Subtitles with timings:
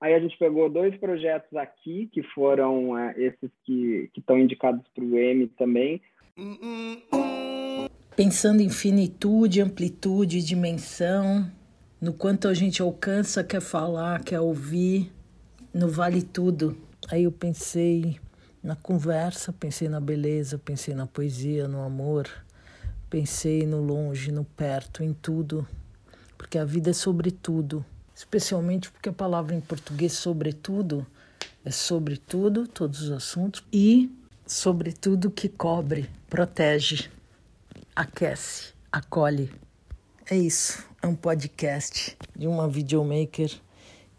[0.00, 5.02] Aí a gente pegou dois projetos aqui, que foram é, esses que estão indicados para
[5.02, 6.00] o M também.
[8.14, 11.50] Pensando em finitude, amplitude, dimensão,
[12.00, 15.10] no quanto a gente alcança, quer falar, quer ouvir,
[15.74, 16.76] no vale tudo.
[17.10, 18.20] Aí eu pensei
[18.62, 22.28] na conversa, pensei na beleza, pensei na poesia, no amor,
[23.10, 25.66] pensei no longe, no perto, em tudo,
[26.36, 27.84] porque a vida é sobre tudo
[28.18, 31.06] especialmente porque a palavra em português sobretudo
[31.64, 34.10] é sobretudo todos os assuntos e
[34.44, 37.08] sobretudo que cobre, protege,
[37.94, 39.52] aquece, acolhe.
[40.28, 43.52] É isso, é um podcast de uma videomaker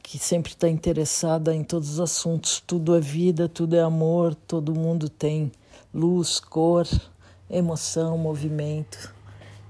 [0.02, 2.63] que sempre está interessada em todos os assuntos.
[2.66, 5.52] Tudo é vida, tudo é amor, todo mundo tem
[5.93, 6.88] luz, cor,
[7.49, 9.13] emoção, movimento.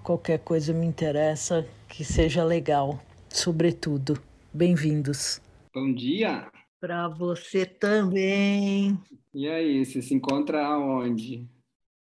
[0.03, 4.21] Qualquer coisa me interessa que seja legal sobretudo.
[4.53, 5.41] Bem-vindos.
[5.73, 6.51] Bom dia.
[6.81, 8.99] Para você também.
[9.33, 11.47] E aí, você se encontra aonde?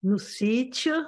[0.01, 1.05] No sítio.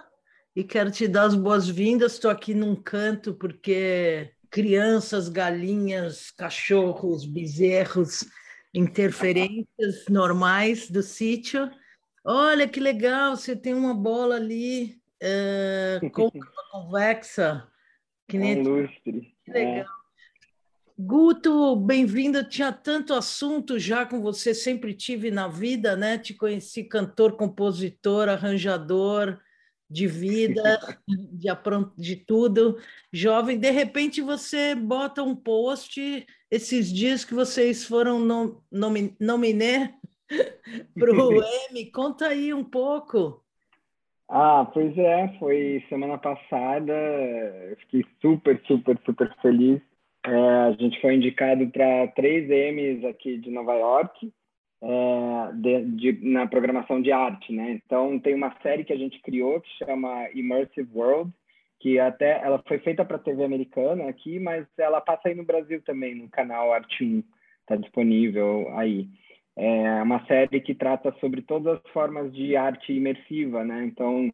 [0.56, 2.14] E quero te dar as boas-vindas.
[2.14, 8.26] Estou aqui num canto porque crianças, galinhas, cachorros, bezerros,
[8.74, 11.70] interferências normais do sítio.
[12.26, 16.00] Olha que legal, você tem uma bola ali é,
[16.72, 17.68] convexa.
[18.28, 18.60] Que nem...
[18.60, 19.36] Um lustre.
[19.46, 19.86] Que legal.
[19.96, 19.99] É.
[21.02, 22.44] Guto, bem-vindo.
[22.44, 26.18] Tinha tanto assunto já com você, sempre tive na vida, né?
[26.18, 29.40] Te conheci cantor, compositor, arranjador
[29.90, 30.62] de vida,
[31.08, 31.48] de,
[31.98, 32.78] de tudo,
[33.14, 33.58] jovem.
[33.58, 39.96] De repente você bota um post esses dias que vocês foram nom, nom, nominé
[41.00, 41.42] para o
[41.72, 41.92] M.
[41.92, 43.42] Conta aí um pouco.
[44.28, 46.94] Ah, pois é, foi semana passada.
[47.80, 49.82] fiquei super, super, super feliz
[50.26, 54.32] é, a gente foi indicado para três M's aqui de Nova York
[54.82, 57.72] é, de, de, na programação de arte, né?
[57.84, 61.32] Então tem uma série que a gente criou que chama Immersive World,
[61.80, 65.82] que até ela foi feita para TV americana aqui, mas ela passa aí no Brasil
[65.84, 67.24] também no canal Arte 1,
[67.62, 69.08] está disponível aí.
[69.56, 73.84] É uma série que trata sobre todas as formas de arte imersiva, né?
[73.86, 74.30] Então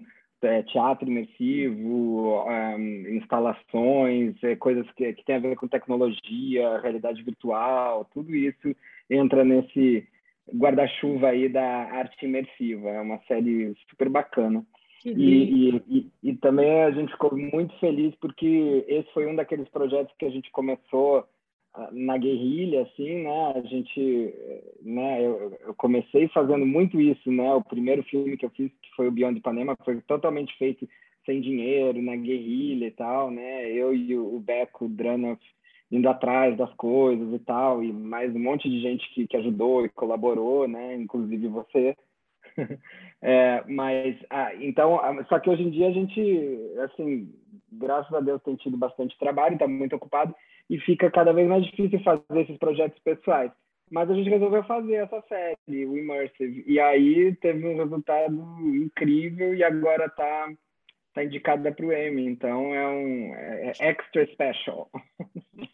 [0.46, 7.22] é, teatro imersivo, um, instalações, é, coisas que, que tem a ver com tecnologia, realidade
[7.24, 8.76] virtual, tudo isso
[9.10, 10.08] entra nesse
[10.54, 12.90] guarda-chuva aí da arte imersiva.
[12.90, 14.66] É uma série super bacana.
[15.06, 19.70] E, e, e, e, também a gente ficou muito feliz porque esse foi um daqueles
[19.70, 21.28] projetos que a gente começou
[21.92, 23.54] na guerrilha, assim, né?
[23.56, 24.34] A gente,
[24.82, 25.26] né?
[25.26, 27.54] Eu, eu, comecei fazendo muito isso, né?
[27.54, 30.88] O primeiro filme que eu fiz, que foi o Beyond Ipanema, foi totalmente feito
[31.26, 33.70] sem dinheiro, na guerrilha e tal, né?
[33.72, 35.42] Eu e o Beco Dranoff
[35.92, 39.86] indo atrás das coisas e tal, e mais um monte de gente que, que ajudou
[39.86, 40.96] e colaborou, né?
[40.96, 41.96] Inclusive você.
[43.22, 46.22] é, mas, ah, então, só que hoje em dia a gente,
[46.86, 47.34] assim,
[47.72, 50.34] graças a Deus tem tido bastante trabalho, está muito ocupado,
[50.70, 53.52] e fica cada vez mais difícil fazer esses projetos pessoais.
[53.92, 58.36] Mas a gente resolveu fazer essa série, o Immersive, e aí teve um resultado
[58.76, 60.52] incrível e agora está
[61.14, 64.90] tá indicada para o Emmy, então é um é, é extra special.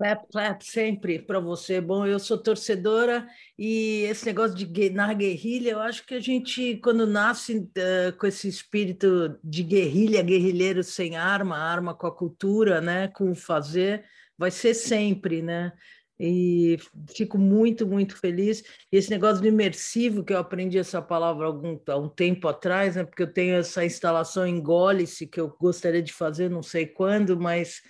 [0.00, 1.78] Clap, clap, sempre para você.
[1.78, 3.28] Bom, eu sou torcedora
[3.58, 8.26] e esse negócio de na guerrilha, eu acho que a gente, quando nasce uh, com
[8.26, 14.06] esse espírito de guerrilha, guerrilheiro sem arma, arma com a cultura, né, com o fazer,
[14.38, 15.70] vai ser sempre, né?
[16.18, 16.78] E
[17.14, 18.64] fico muito, muito feliz.
[18.90, 22.96] E esse negócio de imersivo, que eu aprendi essa palavra algum, há um tempo atrás,
[22.96, 26.86] né, porque eu tenho essa instalação em Gólice que eu gostaria de fazer, não sei
[26.86, 27.82] quando, mas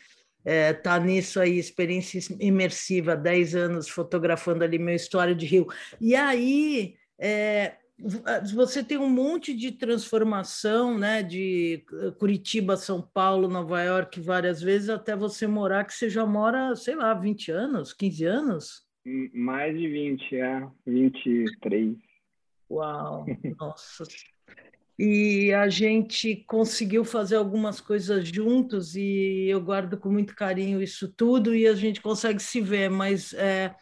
[0.44, 5.66] é, tá nisso aí, experiência imersiva, 10 anos fotografando ali meu história de Rio.
[6.00, 7.76] E aí, é,
[8.54, 11.84] você tem um monte de transformação, né, de
[12.18, 16.94] Curitiba, São Paulo, Nova York, várias vezes, até você morar, que você já mora, sei
[16.94, 18.86] lá, 20 anos, 15 anos?
[19.34, 21.96] Mais de 20, é, 23.
[22.70, 23.26] Uau,
[23.58, 24.04] nossa
[25.02, 31.08] e a gente conseguiu fazer algumas coisas juntos e eu guardo com muito carinho isso
[31.08, 33.74] tudo e a gente consegue se ver, mas é,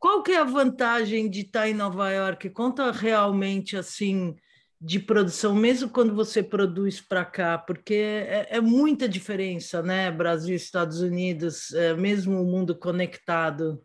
[0.00, 2.50] qual que é a vantagem de estar em Nova York?
[2.50, 4.34] Conta realmente assim
[4.80, 10.10] de produção, mesmo quando você produz para cá, porque é, é, muita diferença, né?
[10.10, 13.80] Brasil, Estados Unidos, é, mesmo o mundo conectado.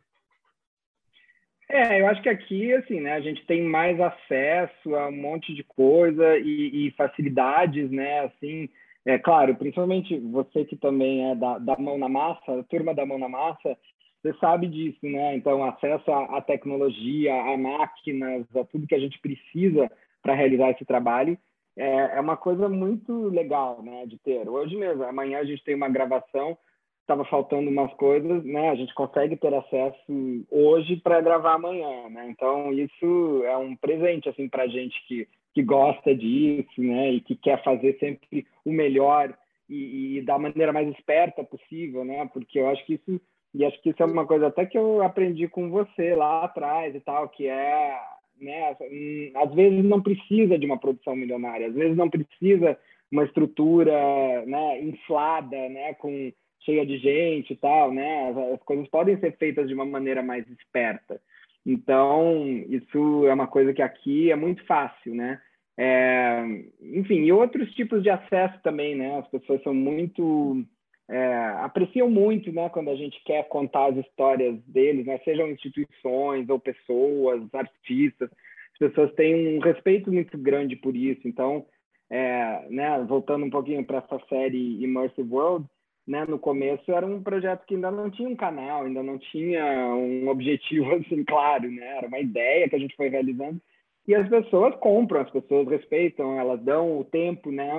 [1.74, 5.56] É, eu acho que aqui, assim, né, a gente tem mais acesso a um monte
[5.56, 8.70] de coisa e, e facilidades, né, assim,
[9.04, 13.08] é claro, principalmente você que também é da, da mão na massa, a turma da
[13.08, 13.76] mão na massa,
[14.22, 15.36] você sabe disso, né?
[15.36, 19.92] Então, acesso à, tecnologia, a máquinas, a tudo que a gente precisa
[20.22, 21.36] para realizar esse trabalho,
[21.76, 24.48] é, é, uma coisa muito legal, né, de ter.
[24.48, 26.56] Hoje mesmo, amanhã a gente tem uma gravação,
[27.04, 28.70] estava faltando umas coisas, né?
[28.70, 32.28] A gente consegue ter acesso hoje para gravar amanhã, né?
[32.30, 37.12] Então, isso é um presente, assim, para gente que, que gosta disso, né?
[37.12, 39.38] E que quer fazer sempre o melhor
[39.70, 42.30] e, e da maneira mais esperta possível, né?
[42.34, 43.22] Porque eu acho que isso
[43.54, 46.96] e acho que isso é uma coisa até que eu aprendi com você lá atrás
[46.96, 48.00] e tal, que é,
[48.42, 52.76] né, hum, às vezes não precisa de uma produção milionária, às vezes não precisa
[53.12, 56.34] uma estrutura, né, inflada, né, com
[56.66, 58.30] cheia de gente e tal, né?
[58.30, 61.22] As, as coisas podem ser feitas de uma maneira mais esperta.
[61.66, 65.42] Então, isso é uma coisa que aqui é muito fácil, né?
[65.78, 66.44] É,
[66.82, 69.18] enfim, e outros tipos de acesso também, né?
[69.18, 70.66] As pessoas são muito
[71.10, 76.48] é, apreciam muito né, quando a gente quer contar as histórias deles, né, sejam instituições
[76.50, 78.30] ou pessoas, artistas.
[78.74, 81.28] As pessoas têm um respeito muito grande por isso.
[81.28, 81.66] Então,
[82.10, 85.68] é, né, voltando um pouquinho para essa série Immersive World,
[86.06, 89.64] né, no começo era um projeto que ainda não tinha um canal, ainda não tinha
[89.96, 91.98] um objetivo assim claro, né?
[91.98, 93.62] Era uma ideia que a gente foi realizando
[94.06, 97.72] e as pessoas compram, as pessoas respeitam, elas dão o tempo, né?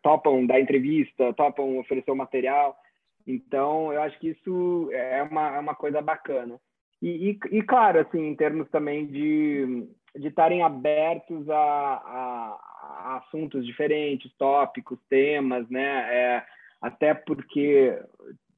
[0.00, 2.76] Topam dar entrevista, topam oferecer o material.
[3.26, 6.60] Então, eu acho que isso é uma, é uma coisa bacana.
[7.02, 13.16] E, e, e, claro, assim, em termos também de de estarem abertos a, a, a,
[13.18, 16.08] assuntos diferentes, tópicos, temas, né?
[16.10, 16.44] É,
[16.80, 17.98] até porque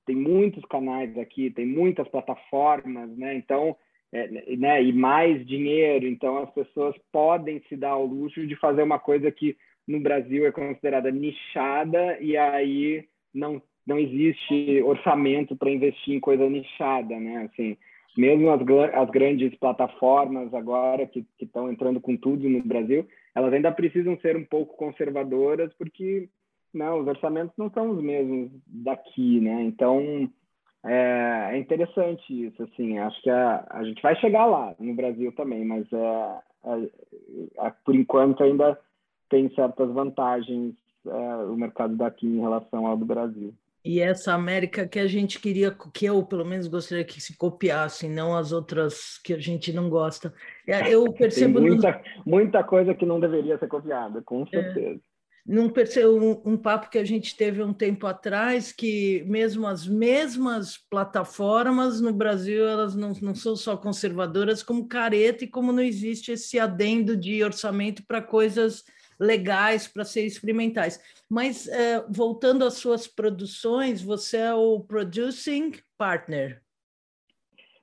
[0.07, 3.35] tem muitos canais aqui, tem muitas plataformas, né?
[3.35, 3.77] Então,
[4.13, 8.83] é, né, e mais dinheiro, então as pessoas podem se dar ao luxo de fazer
[8.83, 9.57] uma coisa que
[9.87, 16.49] no Brasil é considerada nichada e aí não não existe orçamento para investir em coisa
[16.49, 17.49] nichada, né?
[17.51, 17.77] Assim,
[18.17, 18.61] mesmo as,
[18.95, 24.37] as grandes plataformas agora que estão entrando com tudo no Brasil, elas ainda precisam ser
[24.37, 26.29] um pouco conservadoras porque
[26.73, 29.63] não, né, os orçamentos não são os mesmos daqui, né?
[29.63, 30.31] Então
[30.85, 35.31] é, é, interessante isso, assim, acho que a, a gente vai chegar lá no Brasil
[35.33, 38.79] também, mas é, por enquanto ainda
[39.29, 40.75] tem certas vantagens
[41.07, 41.11] é,
[41.45, 43.53] o mercado daqui em relação ao do Brasil.
[43.83, 48.09] E essa América que a gente queria, que eu pelo menos gostaria que se copiasse,
[48.09, 50.35] não as outras que a gente não gosta.
[50.67, 51.63] É, eu percebo.
[51.63, 54.47] Muita, muita coisa que não deveria ser copiada, com é.
[54.47, 55.01] certeza
[55.51, 59.85] não percebeu um, um, papo que a gente teve um tempo atrás que mesmo as
[59.85, 65.83] mesmas plataformas no Brasil elas não, não são só conservadoras como careta e como não
[65.83, 68.85] existe esse adendo de orçamento para coisas
[69.19, 71.01] legais para ser experimentais.
[71.29, 76.63] Mas uh, voltando às suas produções, você é o producing partner.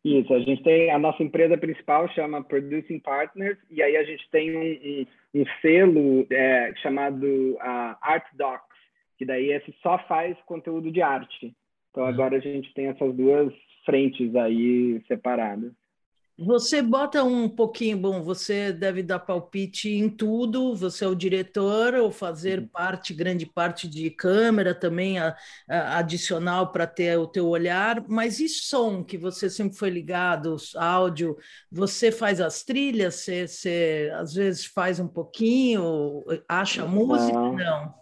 [0.07, 4.25] Isso, a gente tem a nossa empresa principal chama Producing Partners e aí a gente
[4.31, 8.77] tem um, um, um selo é, chamado uh, Art Docs,
[9.17, 11.53] que daí esse só faz conteúdo de arte.
[11.91, 12.09] Então uhum.
[12.09, 13.53] agora a gente tem essas duas
[13.85, 15.73] frentes aí separadas.
[16.39, 21.95] Você bota um pouquinho, bom, você deve dar palpite em tudo, você é o diretor,
[21.95, 22.67] ou fazer uhum.
[22.67, 25.35] parte, grande parte de câmera também, a,
[25.67, 30.55] a, adicional para ter o teu olhar, mas e som, que você sempre foi ligado,
[30.75, 31.35] áudio,
[31.71, 37.33] você faz as trilhas, você, você às vezes faz um pouquinho, acha música?
[37.33, 37.97] Não.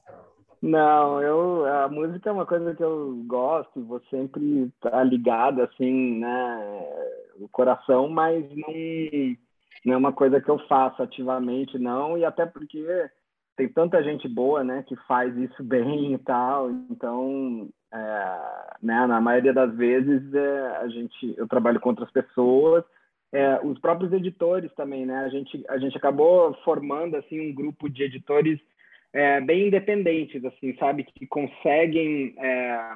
[0.62, 5.62] Não, eu a música é uma coisa que eu gosto, vou sempre estar tá ligado
[5.62, 6.88] assim, né,
[7.40, 8.74] o coração, mas não,
[9.86, 12.86] não é uma coisa que eu faço ativamente não, e até porque
[13.56, 19.22] tem tanta gente boa, né, que faz isso bem e tal, então, é, né, na
[19.22, 22.84] maioria das vezes é, a gente, eu trabalho com outras pessoas,
[23.32, 27.90] é, os próprios editores também, né, a gente a gente acabou formando assim um grupo
[27.90, 28.60] de editores
[29.16, 31.06] é, bem independentes, assim, sabe?
[31.06, 32.90] Que conseguem, é,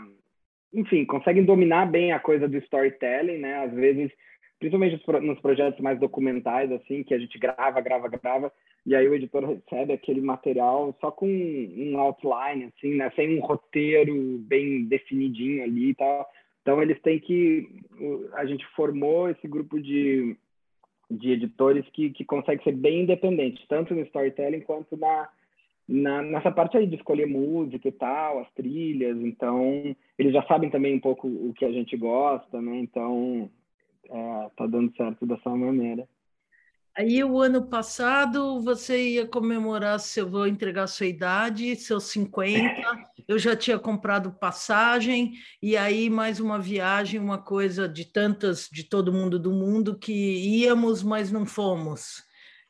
[0.74, 3.64] enfim, conseguem dominar bem a coisa do storytelling, né?
[3.64, 4.12] Às vezes,
[4.60, 8.52] principalmente nos projetos mais documentais, assim, que a gente grava, grava, grava,
[8.86, 13.12] e aí o editor recebe aquele material só com um outline, assim, né?
[13.16, 16.28] Sem um roteiro bem definidinho ali e tal.
[16.62, 17.68] Então, eles têm que...
[18.34, 20.36] A gente formou esse grupo de,
[21.10, 25.30] de editores que, que consegue ser bem independente, tanto no storytelling quanto na
[25.89, 30.69] na, nessa parte aí de escolher música e tal, as trilhas, então eles já sabem
[30.69, 32.77] também um pouco o que a gente gosta, né?
[32.77, 33.50] Então
[34.08, 36.08] é, tá dando certo dessa maneira.
[36.96, 42.69] Aí o ano passado você ia comemorar, se eu vou entregar sua idade, seus 50,
[43.27, 48.84] eu já tinha comprado passagem, e aí mais uma viagem, uma coisa de tantas, de
[48.84, 52.28] todo mundo do mundo, que íamos, mas não fomos.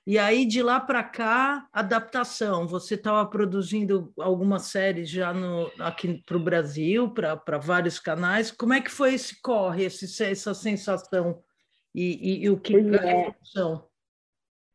[0.09, 2.67] E aí, de lá para cá, adaptação.
[2.67, 8.49] Você estava produzindo algumas séries já no, aqui para o Brasil, para vários canais.
[8.49, 11.43] Como é que foi esse corre, esse, essa sensação?
[11.93, 13.31] E, e, e o que é.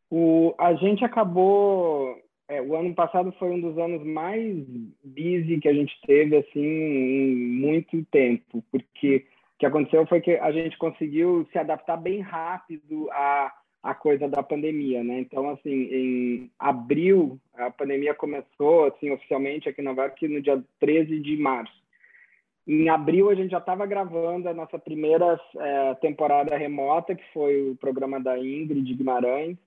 [0.08, 2.16] O, a gente acabou
[2.48, 4.64] é, o ano passado foi um dos anos mais
[5.02, 9.26] busy que a gente teve assim em muito tempo, porque
[9.56, 13.52] o que aconteceu foi que a gente conseguiu se adaptar bem rápido à,
[13.84, 15.20] à coisa da pandemia, né?
[15.20, 20.64] Então, assim, em abril, a pandemia começou, assim, oficialmente aqui em Nova York no dia
[20.80, 21.84] 13 de março.
[22.66, 27.72] Em abril, a gente já estava gravando a nossa primeira é, temporada remota, que foi
[27.72, 29.58] o programa da Ingrid Guimarães,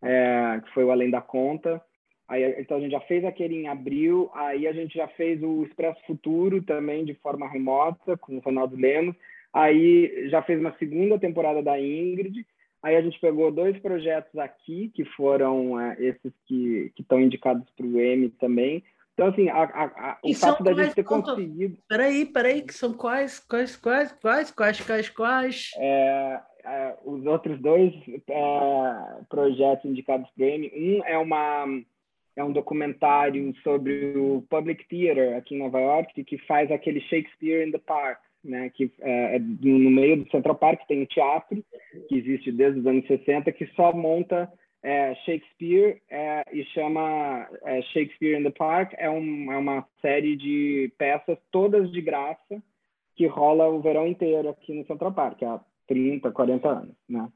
[0.00, 1.78] é, que foi o Além da Conta.
[2.26, 5.62] Aí, então a gente já fez aquele em abril, aí a gente já fez o
[5.64, 9.14] Expresso Futuro também de forma remota com o Ronaldo Lemos.
[9.52, 12.46] Aí já fez uma segunda temporada da Ingrid.
[12.82, 17.86] Aí a gente pegou dois projetos aqui que foram é, esses que estão indicados para
[17.86, 18.84] o M também.
[19.14, 21.76] Então assim, a, a, a, o fato da gente ter conseguido.
[21.88, 25.70] Peraí, peraí, que são quais, quais, quais, quais, quais, quais, quais?
[25.76, 31.66] É, é, os outros dois é, projetos indicados para o M, um é uma
[32.36, 37.66] é um documentário sobre o Public Theater aqui em Nova York, que faz aquele Shakespeare
[37.66, 38.70] in the Park, né?
[38.70, 41.64] Que é, é no meio do Central Park tem um teatro
[42.08, 44.50] que existe desde os anos 60 que só monta
[44.82, 48.92] é, Shakespeare é, e chama é, Shakespeare in the Park.
[48.96, 52.62] É, um, é uma série de peças todas de graça
[53.16, 57.28] que rola o verão inteiro aqui no Central Park há 30, 40 anos, né?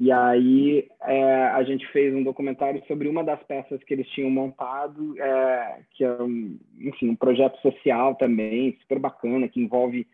[0.00, 4.30] E aí é, a gente fez um documentário sobre uma das peças que eles tinham
[4.30, 10.06] montado, é, que é um, enfim, um projeto social também, super bacana, que envolve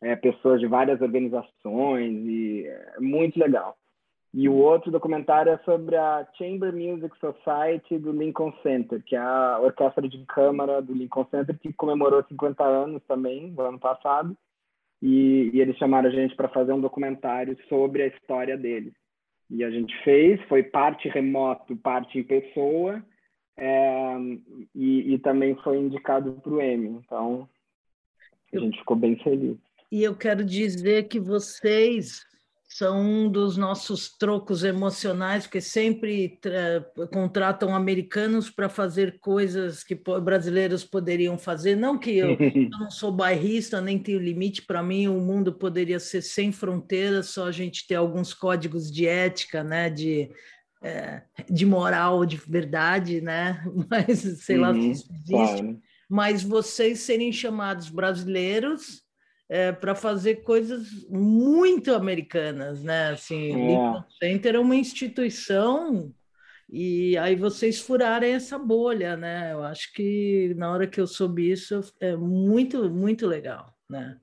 [0.00, 3.76] é, pessoas de várias organizações e é muito legal.
[4.32, 9.18] E o outro documentário é sobre a Chamber Music Society do Lincoln Center, que é
[9.18, 14.36] a orquestra de câmara do Lincoln Center, que comemorou 50 anos também, no ano passado.
[15.00, 18.92] E, e eles chamaram a gente para fazer um documentário sobre a história deles.
[19.50, 23.02] E a gente fez, foi parte remoto, parte em pessoa,
[23.56, 24.16] é,
[24.74, 27.00] e, e, também foi indicado para o M.
[27.04, 27.48] Então,
[28.52, 29.58] a gente ficou bem feliz.
[29.90, 32.26] E eu quero dizer que vocês
[32.68, 36.38] são um dos nossos trocos emocionais, porque sempre
[37.10, 41.74] contratam americanos para fazer coisas que brasileiros poderiam fazer.
[41.74, 45.98] Não que eu, eu não sou bairrista, nem tenho limite, para mim o mundo poderia
[45.98, 50.30] ser sem fronteiras, só a gente ter alguns códigos de ética, né, de,
[50.82, 53.64] é, de moral, de verdade, né?
[53.90, 55.32] mas sei lá se uhum, isso existe.
[55.32, 55.80] Claro.
[56.10, 59.07] Mas vocês serem chamados brasileiros
[59.48, 63.10] é, para fazer coisas muito americanas, né?
[63.10, 63.66] Assim, é.
[63.66, 66.12] Lincoln Center é uma instituição
[66.70, 69.52] e aí vocês furarem essa bolha, né?
[69.52, 74.18] Eu acho que na hora que eu soube isso é muito, muito legal, né?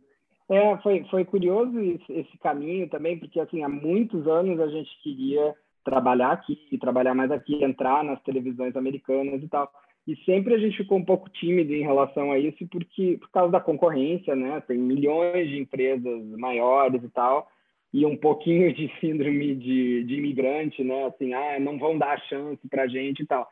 [0.47, 4.89] É, foi, foi curioso esse, esse caminho também, porque assim, há muitos anos a gente
[5.01, 9.71] queria trabalhar aqui, trabalhar mais aqui, entrar nas televisões americanas e tal.
[10.07, 13.51] E sempre a gente ficou um pouco tímido em relação a isso, porque por causa
[13.51, 14.61] da concorrência, né?
[14.67, 17.47] Tem milhões de empresas maiores e tal,
[17.91, 21.05] e um pouquinho de síndrome de, de imigrante, né?
[21.05, 23.49] Assim, ah, não vão dar chance para a gente e tal.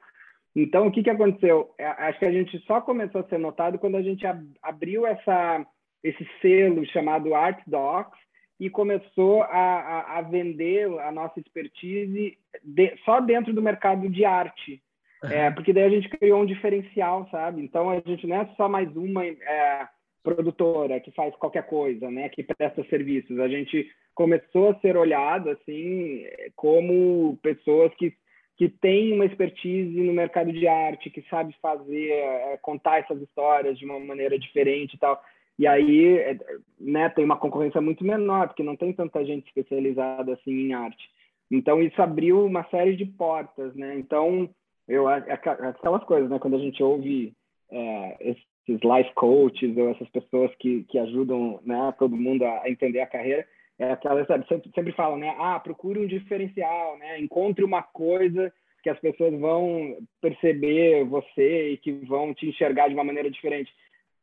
[0.55, 1.73] Então, o que, que aconteceu?
[1.79, 4.23] É, acho que a gente só começou a ser notado quando a gente
[4.61, 5.65] abriu essa,
[6.03, 8.19] esse selo chamado Art Docs
[8.59, 14.23] e começou a, a, a vender a nossa expertise de, só dentro do mercado de
[14.23, 14.82] arte.
[15.23, 17.61] É, porque daí a gente criou um diferencial, sabe?
[17.61, 19.87] Então a gente não é só mais uma é,
[20.21, 22.29] produtora que faz qualquer coisa, né?
[22.29, 23.39] Que presta serviços.
[23.39, 26.25] A gente começou a ser olhado assim
[26.55, 28.13] como pessoas que
[28.55, 33.79] que têm uma expertise no mercado de arte, que sabe fazer, é, contar essas histórias
[33.79, 35.19] de uma maneira diferente e tal.
[35.57, 36.37] E aí, é,
[36.79, 41.03] né, tem uma concorrência muito menor, porque não tem tanta gente especializada assim em arte.
[41.49, 43.95] Então isso abriu uma série de portas, né?
[43.97, 44.49] Então
[44.87, 46.39] eu aquelas coisas, né?
[46.39, 47.33] Quando a gente ouve
[47.71, 53.01] é, esses life coaches ou essas pessoas que, que ajudam, né, todo mundo a, entender
[53.01, 53.45] a carreira,
[53.79, 55.35] é aquela sabe, sempre, sempre falam, né?
[55.39, 57.19] Ah, procure um diferencial, né?
[57.19, 62.93] Encontre uma coisa que as pessoas vão perceber você e que vão te enxergar de
[62.93, 63.71] uma maneira diferente.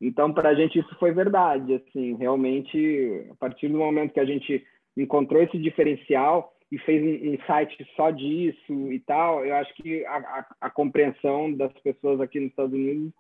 [0.01, 4.25] Então, para a gente isso foi verdade, assim, realmente a partir do momento que a
[4.25, 4.65] gente
[4.97, 10.05] encontrou esse diferencial, e fez um, um, site só disso e tal, eu acho que
[10.07, 13.13] a, a, a, compreensão das pessoas aqui nos Estados Unidos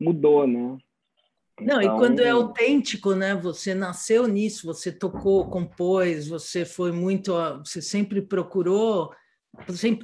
[0.00, 0.78] mudou, né?
[1.60, 1.96] Não, então...
[1.96, 3.34] e quando é autêntico, né?
[3.34, 9.14] Você nasceu nisso, você tocou, compôs, você foi muito, você sempre procurou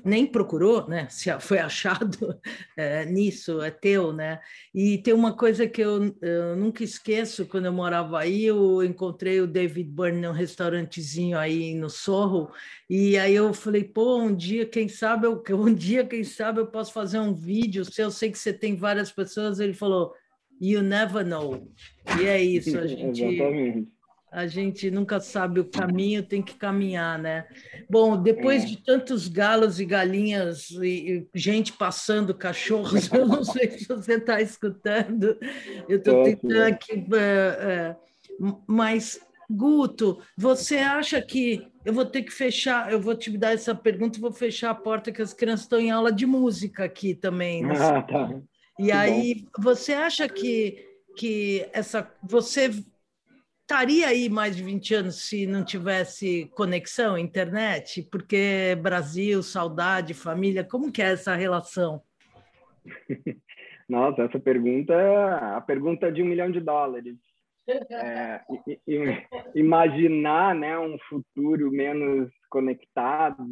[0.05, 1.07] nem procurou, né?
[1.11, 2.39] Se foi achado
[2.77, 4.41] é, nisso, é teu, né?
[4.75, 9.41] E tem uma coisa que eu, eu, nunca esqueço, quando eu morava aí, eu encontrei
[9.41, 12.51] o David Byrne num restaurantezinho aí no Sorro,
[12.89, 16.67] e aí eu falei, pô, um dia, quem sabe, eu, um dia, quem sabe, eu
[16.67, 20.13] posso fazer um vídeo, se eu sei que você tem várias pessoas, ele falou,
[20.61, 21.71] you never know.
[22.21, 23.23] E é isso, a gente...
[23.23, 24.00] Exatamente
[24.31, 27.47] a gente nunca sabe o caminho, tem que caminhar, né?
[27.89, 28.67] Bom, depois é.
[28.67, 34.41] de tantos galos e galinhas e, gente passando cachorros, eu não sei se você está
[34.41, 35.37] escutando,
[35.89, 37.97] eu estou tentando aqui, é, é,
[38.67, 39.21] mas
[39.51, 42.93] Guto, você acha que eu vou ter que fechar?
[42.93, 45.91] Eu vou te dar essa pergunta, vou fechar a porta que as crianças estão em
[45.91, 47.65] aula de música aqui também.
[47.67, 47.75] Né?
[47.77, 48.31] Ah, tá.
[48.79, 49.63] E que aí, bom.
[49.65, 52.71] você acha que que essa você
[53.71, 58.03] estaria aí mais de 20 anos se não tivesse conexão, internet?
[58.11, 62.03] Porque Brasil, saudade, família, como que é essa relação?
[63.89, 67.17] Nossa, essa pergunta é a pergunta de um milhão de dólares.
[67.69, 68.41] É,
[69.55, 73.47] imaginar né, um futuro menos conectado,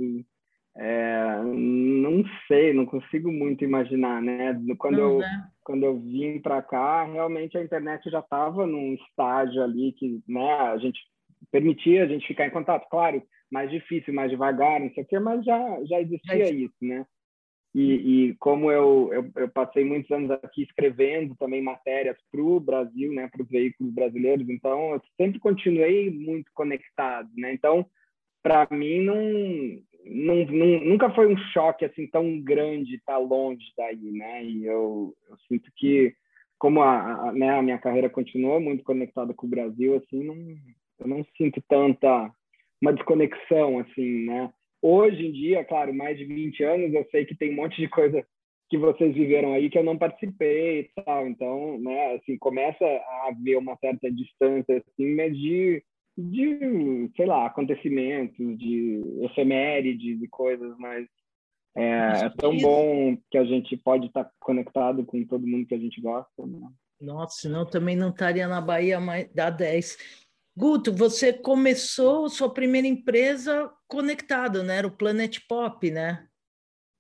[0.76, 4.60] é, não sei, não consigo muito imaginar, né?
[4.78, 5.48] Quando, não, eu, né?
[5.68, 10.50] Quando eu vim para cá, realmente a internet já estava num estágio ali que né,
[10.50, 10.98] a gente
[11.52, 13.22] permitia a gente ficar em contato, claro,
[13.52, 16.50] mais difícil, mais devagar, não sei o quê, mas já, já existia é.
[16.50, 17.04] isso, né?
[17.75, 17.82] E,
[18.30, 23.12] e como eu, eu, eu, passei muitos anos aqui escrevendo também matérias para o Brasil,
[23.12, 27.52] né, para os veículos brasileiros, então eu sempre continuei muito conectado, né?
[27.52, 27.84] Então,
[28.49, 29.14] para mim, não,
[30.07, 34.43] não, não, nunca foi um choque assim tão grande estar tá longe daí, né?
[34.43, 36.14] E eu, eu sinto que
[36.59, 40.35] como a, a, né, a minha carreira continua muito conectada com o Brasil, assim, não,
[40.99, 42.33] eu não sinto tanta
[42.81, 44.50] uma desconexão, assim, né?
[44.81, 47.88] Hoje em dia, claro, mais de 20 anos, eu sei que tem um monte de
[47.88, 48.25] coisa
[48.71, 51.28] que vocês viveram aí que eu não participei e tal.
[51.28, 55.82] Então, né, assim, começa a haver uma certa distância, assim, mas de
[56.19, 61.07] de, sei lá, acontecimentos, de efemérides e coisas, mas
[61.76, 65.78] é, é tão bom que a gente pode estar conectado com todo mundo que a
[65.78, 66.45] gente gosta.
[66.45, 66.69] Né?
[67.00, 69.97] Nossa, senão também não estaria na Bahia mais da 10.
[70.57, 74.78] Guto, você começou sua primeira empresa conectado, né?
[74.78, 76.26] Era o Planet Pop, né?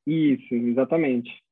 [0.06, 1.42] Isso, exatamente.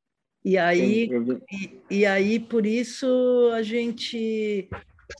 [0.45, 1.11] E aí,
[1.51, 4.69] e, e aí por isso a gente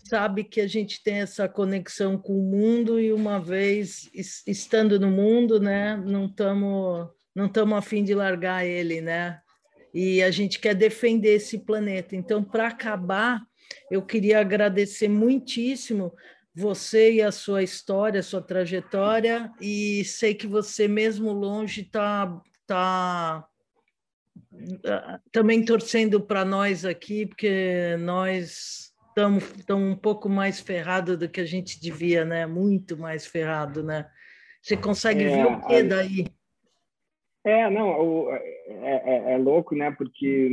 [0.05, 4.11] sabe que a gente tem essa conexão com o mundo e uma vez
[4.47, 9.41] estando no mundo, né, não estamos não estamos a fim de largar ele, né?
[9.93, 12.17] E a gente quer defender esse planeta.
[12.17, 13.43] Então, para acabar,
[13.91, 16.15] eu queria agradecer muitíssimo
[16.55, 22.27] você e a sua história, a sua trajetória, e sei que você, mesmo longe, está
[22.67, 23.47] tá,
[24.83, 28.86] tá também torcendo para nós aqui, porque nós
[29.17, 32.47] estamos tão um pouco mais ferrado do que a gente devia, né?
[32.47, 34.07] Muito mais ferrado, né?
[34.61, 36.27] Você consegue é, ver o que daí?
[37.43, 38.43] É, não, o, é,
[38.75, 39.91] é, é, louco, né?
[39.91, 40.49] Porque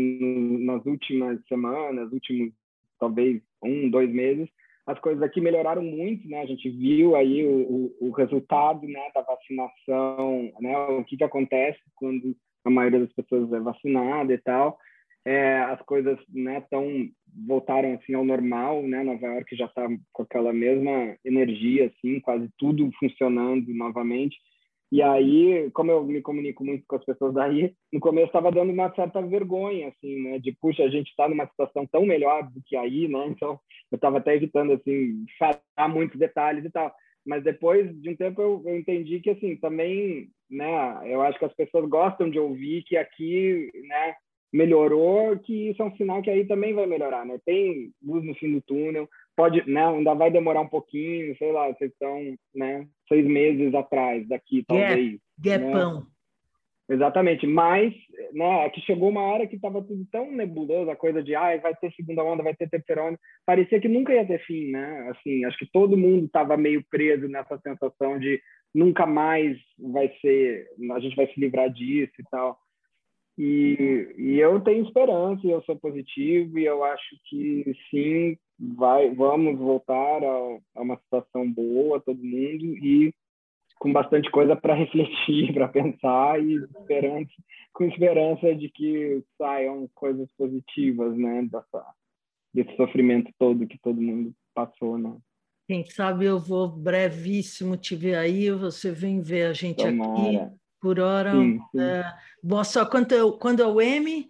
[0.62, 2.54] nas últimas semanas, últimos
[2.97, 4.47] talvez um, dois meses,
[4.88, 6.39] as coisas aqui melhoraram muito, né?
[6.39, 10.78] A gente viu aí o, o, o resultado, né, da vacinação, né?
[10.99, 14.80] O que que acontece quando a maioria das pessoas é vacinada e tal
[15.26, 17.10] é, as coisas né tão
[17.48, 19.04] voltaram assim ao normal né?
[19.04, 24.38] Nova York já está com aquela mesma energia assim quase tudo funcionando novamente.
[24.91, 28.72] E aí como eu me comunico muito com as pessoas daí no começo estava dando
[28.72, 30.39] uma certa vergonha assim né?
[30.39, 33.28] De puxa a gente está numa situação tão melhor do que aí né?
[33.28, 33.60] Então
[33.91, 36.93] eu estava até evitando assim falar muitos detalhes e tal.
[37.26, 41.46] Mas depois de um tempo eu, eu entendi que assim também né eu acho que
[41.46, 44.15] as pessoas gostam de ouvir que aqui né
[44.54, 47.39] melhorou, que isso é um sinal que aí também vai melhorar, né?
[47.44, 49.84] Tem luz no fim do túnel, pode, né?
[49.88, 52.88] Ainda vai demorar um pouquinho, sei lá, vocês estão, né?
[53.10, 55.20] Seis meses atrás daqui, talvez.
[55.39, 56.02] Gapão.
[56.02, 56.06] Né?
[56.89, 57.94] Exatamente, mas
[58.34, 61.58] né, é que chegou uma hora que estava tudo tão nebuloso, a coisa de ah,
[61.58, 65.10] vai ter segunda onda, vai ter terceira onda, parecia que nunca ia ter fim, né?
[65.10, 68.39] Assim, acho que todo mundo estava meio preso nessa sensação de
[68.76, 72.60] nunca mais vai ser, a gente vai se livrar disso e tal.
[73.38, 79.58] E, e eu tenho esperança, eu sou positivo, e eu acho que sim, vai, vamos
[79.58, 83.13] voltar a, a uma situação boa, todo mundo, e
[83.80, 87.32] com bastante coisa para refletir, para pensar, e esperança,
[87.74, 91.86] com esperança de que saiam coisas positivas né, dessa,
[92.54, 95.17] desse sofrimento todo que todo mundo passou, né?
[95.65, 100.43] Quem sabe eu vou brevíssimo te ver aí, você vem ver a gente Tomara.
[100.43, 100.62] aqui.
[100.84, 101.32] Por hora.
[101.32, 101.80] Sim, sim.
[101.80, 102.04] É,
[102.43, 104.30] boa só, quando, é, quando é o M?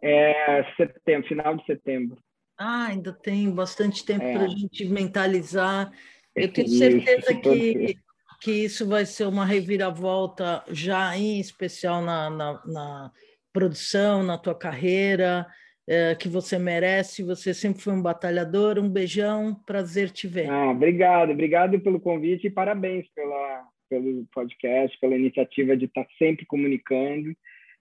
[0.00, 2.16] É setembro, final de setembro.
[2.56, 4.32] Ah, ainda tem bastante tempo é.
[4.32, 5.90] para a gente mentalizar.
[6.36, 7.98] Eu tenho certeza isso, que,
[8.40, 13.12] que isso vai ser uma reviravolta já em especial na, na, na
[13.52, 15.44] produção, na tua carreira,
[15.84, 17.24] é, que você merece.
[17.24, 18.78] Você sempre foi um batalhador.
[18.78, 20.48] Um beijão, prazer te ver.
[20.48, 26.46] Ah, obrigado, obrigado pelo convite e parabéns pela, pelo podcast, pela iniciativa de estar sempre
[26.46, 27.34] comunicando.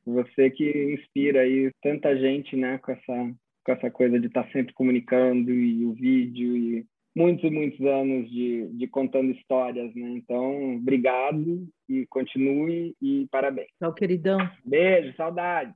[0.06, 3.34] Você que inspira aí tanta gente, né, com essa
[3.66, 8.30] com essa coisa de estar sempre comunicando e o vídeo e muitos e muitos anos
[8.30, 10.10] de, de contando histórias, né?
[10.12, 13.68] Então, obrigado e continue e parabéns.
[13.78, 14.38] Tchau, queridão.
[14.64, 15.74] Beijo, saudade.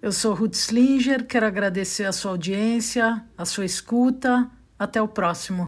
[0.00, 4.48] Eu sou Ruth Slinger, quero agradecer a sua audiência, a sua escuta.
[4.78, 5.66] Até o próximo.